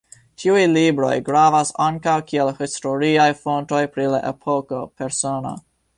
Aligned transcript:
Tiuj 0.43 0.61
libroj 0.77 1.11
gravas 1.27 1.73
ankaŭ 1.89 2.15
kiel 2.31 2.49
historiaj 2.63 3.27
fontoj 3.43 3.83
pri 3.95 4.11
la 4.15 4.23
epoko, 4.35 4.81
persono. 5.03 5.53